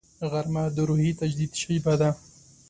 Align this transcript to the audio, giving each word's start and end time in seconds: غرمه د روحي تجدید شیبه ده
غرمه 0.31 0.63
د 0.75 0.77
روحي 0.89 1.11
تجدید 1.21 1.51
شیبه 1.61 1.93
ده 2.01 2.09